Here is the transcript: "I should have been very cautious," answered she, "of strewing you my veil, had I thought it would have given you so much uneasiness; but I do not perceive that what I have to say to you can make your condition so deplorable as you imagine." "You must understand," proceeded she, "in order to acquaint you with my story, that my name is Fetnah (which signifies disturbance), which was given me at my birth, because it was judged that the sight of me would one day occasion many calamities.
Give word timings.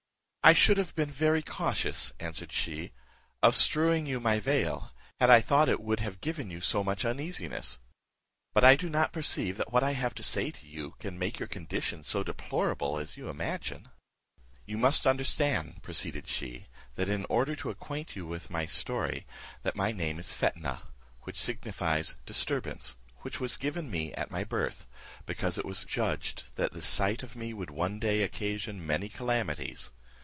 "I 0.43 0.53
should 0.53 0.77
have 0.79 0.95
been 0.95 1.11
very 1.11 1.43
cautious," 1.43 2.13
answered 2.19 2.51
she, 2.51 2.93
"of 3.43 3.53
strewing 3.53 4.07
you 4.07 4.19
my 4.19 4.39
veil, 4.39 4.91
had 5.19 5.29
I 5.29 5.39
thought 5.39 5.69
it 5.69 5.79
would 5.79 5.99
have 5.99 6.19
given 6.19 6.49
you 6.49 6.59
so 6.59 6.83
much 6.83 7.05
uneasiness; 7.05 7.79
but 8.51 8.63
I 8.63 8.75
do 8.75 8.89
not 8.89 9.13
perceive 9.13 9.57
that 9.57 9.71
what 9.71 9.83
I 9.83 9.91
have 9.91 10.15
to 10.15 10.23
say 10.23 10.49
to 10.49 10.67
you 10.67 10.95
can 10.97 11.19
make 11.19 11.37
your 11.37 11.47
condition 11.47 12.01
so 12.01 12.23
deplorable 12.23 12.97
as 12.97 13.17
you 13.17 13.29
imagine." 13.29 13.89
"You 14.65 14.79
must 14.79 15.05
understand," 15.05 15.83
proceeded 15.83 16.27
she, 16.27 16.65
"in 16.97 17.23
order 17.29 17.55
to 17.57 17.69
acquaint 17.69 18.15
you 18.15 18.25
with 18.25 18.49
my 18.49 18.65
story, 18.65 19.27
that 19.61 19.75
my 19.75 19.91
name 19.91 20.17
is 20.17 20.33
Fetnah 20.33 20.87
(which 21.21 21.39
signifies 21.39 22.15
disturbance), 22.25 22.97
which 23.19 23.39
was 23.39 23.57
given 23.57 23.91
me 23.91 24.11
at 24.15 24.31
my 24.31 24.43
birth, 24.43 24.87
because 25.27 25.59
it 25.59 25.65
was 25.65 25.85
judged 25.85 26.45
that 26.55 26.73
the 26.73 26.81
sight 26.81 27.21
of 27.21 27.35
me 27.35 27.53
would 27.53 27.69
one 27.69 27.99
day 27.99 28.23
occasion 28.23 28.85
many 28.85 29.07
calamities. 29.07 29.93